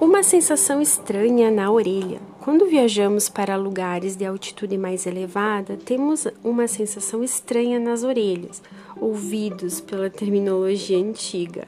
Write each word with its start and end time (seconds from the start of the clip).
Uma 0.00 0.22
sensação 0.22 0.80
estranha 0.80 1.50
na 1.50 1.72
orelha. 1.72 2.20
Quando 2.40 2.66
viajamos 2.66 3.28
para 3.28 3.56
lugares 3.56 4.14
de 4.14 4.24
altitude 4.24 4.78
mais 4.78 5.08
elevada, 5.08 5.76
temos 5.76 6.24
uma 6.44 6.68
sensação 6.68 7.24
estranha 7.24 7.80
nas 7.80 8.04
orelhas, 8.04 8.62
ouvidos 9.00 9.80
pela 9.80 10.08
terminologia 10.08 10.96
antiga. 10.96 11.66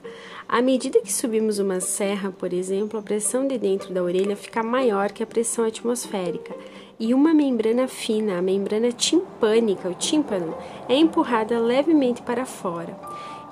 À 0.48 0.62
medida 0.62 1.01
que 1.01 1.12
subimos 1.12 1.59
uma 1.59 1.80
serra, 1.80 2.30
por 2.30 2.53
exemplo, 2.53 3.01
a 3.01 3.03
pressão 3.03 3.48
de 3.48 3.59
dentro 3.59 3.93
da 3.93 4.01
orelha 4.01 4.37
fica 4.37 4.62
maior 4.62 5.11
que 5.11 5.25
a 5.25 5.27
pressão 5.27 5.65
atmosférica 5.65 6.55
e 7.01 7.12
uma 7.12 7.35
membrana 7.35 7.89
fina, 7.89 8.39
a 8.39 8.43
membrana 8.43 8.93
timpânica, 8.93 9.89
o 9.89 9.95
tímpano, 9.95 10.55
é 10.89 10.95
empurrada 10.95 11.59
levemente 11.59 12.23
para 12.23 12.47
fora. 12.47 12.97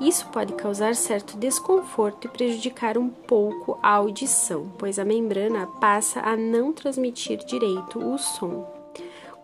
Isso 0.01 0.29
pode 0.29 0.53
causar 0.53 0.95
certo 0.95 1.37
desconforto 1.37 2.27
e 2.27 2.31
prejudicar 2.31 2.97
um 2.97 3.09
pouco 3.09 3.79
a 3.83 3.95
audição, 3.95 4.71
pois 4.79 4.97
a 4.97 5.05
membrana 5.05 5.67
passa 5.81 6.21
a 6.21 6.37
não 6.37 6.73
transmitir 6.73 7.45
direito 7.45 7.99
o 7.99 8.17
som. 8.17 8.65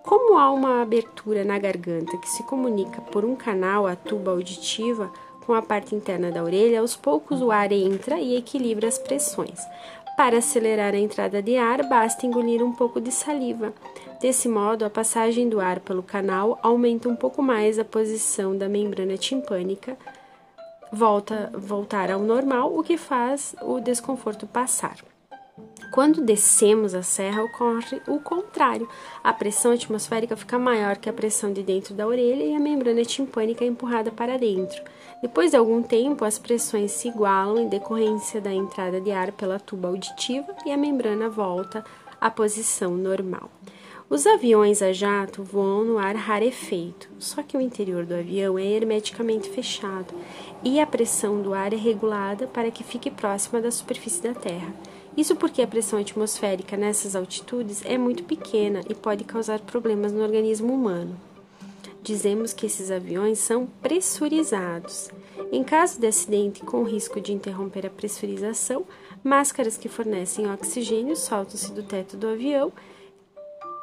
Como 0.05 0.39
há 0.39 0.53
uma 0.53 0.81
abertura 0.81 1.45
na 1.45 1.59
garganta 1.59 2.17
que 2.19 2.29
se 2.29 2.45
comunica 2.45 3.01
por 3.01 3.25
um 3.25 3.35
canal 3.35 3.85
à 3.87 3.97
tuba 3.97 4.31
auditiva 4.31 5.11
com 5.45 5.55
a 5.55 5.63
parte 5.63 5.95
interna 5.95 6.31
da 6.31 6.45
orelha, 6.45 6.81
aos 6.81 6.95
poucos 6.95 7.43
o 7.43 7.51
ar 7.51 7.73
entra 7.73 8.21
e 8.21 8.37
equilibra 8.37 8.87
as 8.87 8.99
pressões. 8.99 9.61
Para 10.17 10.39
acelerar 10.39 10.95
a 10.95 10.99
entrada 10.99 11.43
de 11.43 11.57
ar, 11.57 11.83
basta 11.89 12.25
engolir 12.25 12.63
um 12.63 12.73
pouco 12.73 13.01
de 13.01 13.11
saliva. 13.11 13.75
Desse 14.21 14.49
modo, 14.49 14.85
a 14.85 14.91
passagem 14.91 15.49
do 15.49 15.61
ar 15.61 15.81
pelo 15.81 16.03
canal 16.03 16.59
aumenta 16.63 17.09
um 17.09 17.17
pouco 17.17 17.43
mais 17.43 17.79
a 17.79 17.85
posição 17.85 18.57
da 18.57 18.69
membrana 18.69 19.17
timpânica 19.17 19.99
volta 20.95 21.51
voltar 21.53 22.11
ao 22.11 22.21
normal, 22.21 22.77
o 22.77 22.83
que 22.83 22.97
faz 22.97 23.55
o 23.61 23.81
desconforto 23.81 24.47
passar. 24.47 24.97
Quando 25.91 26.23
descemos 26.23 26.93
a 26.93 27.03
serra, 27.03 27.45
ocorre 27.45 28.03
o 28.09 28.19
contrário. 28.19 28.89
A 29.23 29.33
pressão 29.33 29.71
atmosférica 29.71 30.37
fica 30.37 30.59
maior 30.59 30.97
que 30.97 31.09
a 31.09 31.13
pressão 31.13 31.53
de 31.53 31.63
dentro 31.63 31.95
da 31.95 32.05
orelha 32.05 32.43
e 32.43 32.55
a 32.55 32.59
membrana 32.59 33.05
timpânica 33.05 33.65
é 33.65 33.69
empurrada 33.69 34.11
para 34.11 34.37
dentro. 34.37 34.83
Depois 35.23 35.53
de 35.53 35.57
algum 35.57 35.83
tempo, 35.83 36.25
as 36.25 36.37
pressões 36.37 36.91
se 36.91 37.09
igualam 37.09 37.59
em 37.59 37.69
decorrência 37.69 38.41
da 38.41 38.53
entrada 38.53 39.01
de 39.01 39.13
ar 39.13 39.31
pela 39.33 39.61
tuba 39.61 39.87
auditiva 39.87 40.55
e 40.67 40.73
a 40.73 40.77
membrana 40.77 41.29
volta 41.29 41.85
à 42.21 42.29
posição 42.29 42.97
normal. 42.97 43.49
Os 44.09 44.27
aviões 44.27 44.83
a 44.83 44.93
jato 44.93 45.43
voam 45.43 45.83
no 45.83 45.99
ar 45.99 46.15
rarefeito, 46.15 47.09
só 47.19 47.43
que 47.43 47.57
o 47.57 47.61
interior 47.61 48.05
do 48.05 48.15
avião 48.15 48.59
é 48.59 48.65
hermeticamente 48.65 49.49
fechado 49.49 50.15
e 50.63 50.79
a 50.79 50.87
pressão 50.87 51.41
do 51.41 51.55
ar 51.55 51.73
é 51.73 51.77
regulada 51.77 52.47
para 52.47 52.71
que 52.71 52.85
fique 52.85 53.11
próxima 53.11 53.63
da 53.63 53.71
superfície 53.71 54.23
da 54.23 54.35
Terra. 54.35 54.75
Isso 55.17 55.35
porque 55.35 55.63
a 55.63 55.67
pressão 55.67 55.99
atmosférica 55.99 56.77
nessas 56.77 57.17
altitudes 57.17 57.83
é 57.87 57.97
muito 57.97 58.25
pequena 58.25 58.83
e 58.91 58.95
pode 58.95 59.25
causar 59.25 59.61
problemas 59.61 60.13
no 60.13 60.23
organismo 60.23 60.75
humano. 60.75 61.19
Dizemos 62.03 62.53
que 62.53 62.67
esses 62.67 62.91
aviões 62.91 63.39
são 63.39 63.67
pressurizados. 63.81 65.11
Em 65.51 65.65
caso 65.65 65.99
de 65.99 66.07
acidente 66.07 66.61
com 66.61 66.83
risco 66.83 67.23
de 67.23 67.33
interromper 67.33 67.87
a 67.87 67.91
pressurização, 67.91 68.85
máscaras 69.23 69.79
que 69.79 69.89
fornecem 69.89 70.53
oxigênio 70.53 71.17
soltam-se 71.17 71.73
do 71.73 71.83
teto 71.83 72.19
do 72.19 72.29
avião 72.29 72.71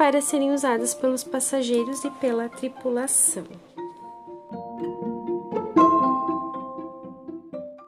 para 0.02 0.20
serem 0.20 0.52
usadas 0.52 0.96
pelos 0.96 1.24
passageiros 1.24 2.04
e 2.04 2.10
pela 2.10 2.50
tripulação. 2.50 3.44